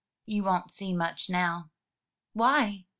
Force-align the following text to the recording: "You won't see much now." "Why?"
"You 0.25 0.41
won't 0.41 0.71
see 0.71 0.95
much 0.95 1.29
now." 1.29 1.69
"Why?" 2.33 2.87